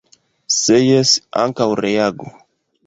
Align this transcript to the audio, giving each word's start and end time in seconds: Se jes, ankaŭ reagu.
Se 0.59 0.79
jes, 0.81 1.13
ankaŭ 1.45 1.71
reagu. 1.89 2.37